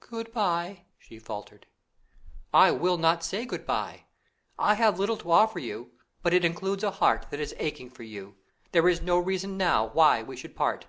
"Good 0.00 0.34
bye!" 0.34 0.84
she 0.98 1.18
faltered. 1.18 1.66
"I 2.52 2.70
will 2.72 2.98
not 2.98 3.24
say 3.24 3.46
'good 3.46 3.64
bye'! 3.64 4.04
I 4.58 4.74
have 4.74 4.98
little 4.98 5.16
to 5.16 5.30
offer 5.32 5.58
you, 5.58 5.92
but 6.22 6.34
it 6.34 6.44
includes 6.44 6.84
a 6.84 6.90
heart 6.90 7.28
that 7.30 7.40
is 7.40 7.54
aching 7.56 7.88
for 7.88 8.02
you. 8.02 8.36
There 8.72 8.86
is 8.90 9.00
no 9.00 9.18
reason 9.18 9.56
now 9.56 9.86
why 9.86 10.22
we 10.22 10.36
should 10.36 10.54
part." 10.54 10.88